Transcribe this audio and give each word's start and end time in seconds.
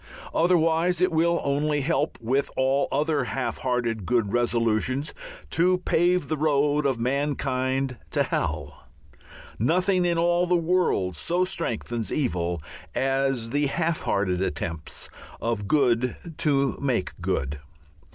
Otherwise 0.33 0.99
it 0.99 1.11
will 1.11 1.39
only 1.43 1.81
help, 1.81 2.17
with 2.19 2.49
all 2.57 2.87
other 2.91 3.25
half 3.25 3.59
hearted 3.59 4.03
good 4.03 4.33
resolutions, 4.33 5.13
to 5.51 5.77
pave 5.77 6.27
the 6.27 6.37
road 6.37 6.87
of 6.87 6.97
mankind 6.97 7.97
to 8.09 8.23
hell. 8.23 8.87
Nothing 9.59 10.03
in 10.03 10.17
all 10.17 10.47
the 10.47 10.55
world 10.55 11.15
so 11.15 11.45
strengthens 11.45 12.11
evil 12.11 12.59
as 12.95 13.51
the 13.51 13.67
half 13.67 14.01
hearted 14.01 14.41
attempts 14.41 15.07
of 15.39 15.67
good 15.67 16.15
to 16.37 16.79
make 16.81 17.11
good. 17.21 17.59